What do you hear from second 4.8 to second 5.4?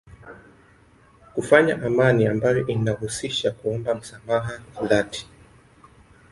wa dhati